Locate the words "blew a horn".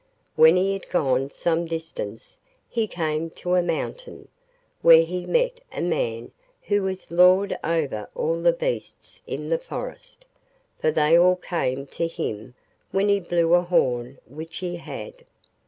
13.19-14.17